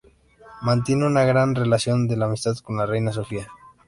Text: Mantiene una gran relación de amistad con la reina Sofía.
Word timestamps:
Mantiene 0.63 1.05
una 1.05 1.25
gran 1.25 1.53
relación 1.53 2.07
de 2.07 2.15
amistad 2.15 2.57
con 2.57 2.75
la 2.77 2.87
reina 2.87 3.13
Sofía. 3.13 3.47